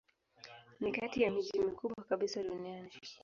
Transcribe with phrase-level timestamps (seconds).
[0.79, 2.91] Ni kati ya miji mikubwa kabisa duniani.